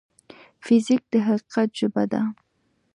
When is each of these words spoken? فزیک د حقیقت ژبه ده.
فزیک 0.65 1.03
د 1.11 1.13
حقیقت 1.27 1.69
ژبه 1.79 2.03
ده. 2.11 2.21